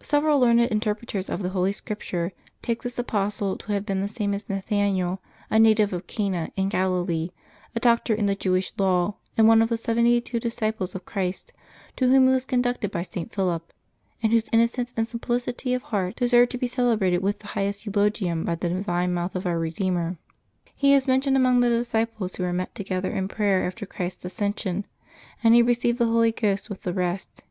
[0.00, 2.30] Several learned interpreters of the Holy Scripture
[2.62, 5.20] take this apostle to have been the same as Nathaniel,
[5.50, 7.30] a native of Cana, in Galilee,
[7.74, 11.52] a doctor in the Jewish law, and one of the seventy two disciples of Christ,
[11.96, 13.32] to whom he was con ducted by St.
[13.34, 13.72] Philip,
[14.22, 18.44] and whose innocence and simplicity of heart deserved to be celebrated with the highest eulogium
[18.44, 20.18] by the divine mouth of Our Redeemer.
[20.76, 24.86] He is mentioned among the disciples who were met together in prayer after Christ's ascension,
[25.42, 27.42] and he received the Holy Ghost with the rest.